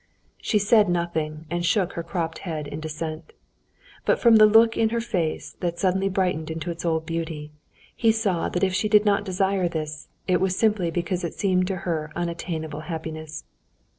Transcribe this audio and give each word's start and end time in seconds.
She 0.41 0.57
said 0.57 0.89
nothing, 0.89 1.45
and 1.51 1.63
shook 1.63 1.93
her 1.93 2.01
cropped 2.01 2.39
head 2.39 2.65
in 2.67 2.79
dissent. 2.79 3.33
But 4.03 4.17
from 4.17 4.37
the 4.37 4.47
look 4.47 4.75
in 4.75 4.89
her 4.89 4.99
face, 4.99 5.55
that 5.59 5.77
suddenly 5.77 6.09
brightened 6.09 6.49
into 6.49 6.71
its 6.71 6.83
old 6.83 7.05
beauty, 7.05 7.51
he 7.95 8.11
saw 8.11 8.49
that 8.49 8.63
if 8.63 8.73
she 8.73 8.89
did 8.89 9.05
not 9.05 9.25
desire 9.25 9.69
this, 9.69 10.07
it 10.27 10.41
was 10.41 10.57
simply 10.57 10.89
because 10.89 11.23
it 11.23 11.35
seemed 11.35 11.67
to 11.67 11.75
her 11.85 12.11
unattainable 12.15 12.79
happiness. 12.89 13.43